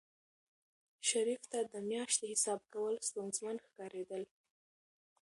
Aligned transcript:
شریف 1.09 1.41
ته 1.51 1.59
د 1.71 1.73
میاشتې 1.89 2.25
حساب 2.33 2.61
کول 2.73 2.95
ستونزمن 3.09 3.55
ښکارېدل. 3.65 4.23